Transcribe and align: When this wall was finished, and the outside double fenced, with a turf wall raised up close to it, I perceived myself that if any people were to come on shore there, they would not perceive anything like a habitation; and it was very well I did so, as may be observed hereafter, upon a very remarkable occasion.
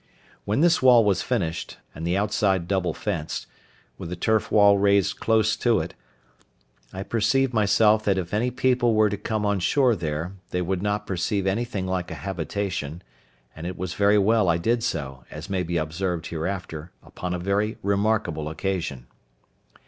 When 0.45 0.61
this 0.61 0.81
wall 0.81 1.05
was 1.05 1.21
finished, 1.21 1.77
and 1.93 2.07
the 2.07 2.17
outside 2.17 2.67
double 2.67 2.91
fenced, 2.91 3.45
with 3.99 4.11
a 4.11 4.15
turf 4.15 4.51
wall 4.51 4.79
raised 4.79 5.15
up 5.15 5.19
close 5.19 5.55
to 5.57 5.79
it, 5.79 5.93
I 6.91 7.03
perceived 7.03 7.53
myself 7.53 8.03
that 8.05 8.17
if 8.17 8.33
any 8.33 8.49
people 8.49 8.95
were 8.95 9.09
to 9.11 9.15
come 9.17 9.45
on 9.45 9.59
shore 9.59 9.95
there, 9.95 10.33
they 10.49 10.59
would 10.59 10.81
not 10.81 11.05
perceive 11.05 11.45
anything 11.45 11.85
like 11.85 12.09
a 12.09 12.15
habitation; 12.15 13.03
and 13.55 13.67
it 13.67 13.77
was 13.77 13.93
very 13.93 14.17
well 14.17 14.49
I 14.49 14.57
did 14.57 14.81
so, 14.81 15.23
as 15.29 15.51
may 15.51 15.61
be 15.61 15.77
observed 15.77 16.25
hereafter, 16.29 16.91
upon 17.03 17.35
a 17.35 17.37
very 17.37 17.77
remarkable 17.83 18.49
occasion. 18.49 19.05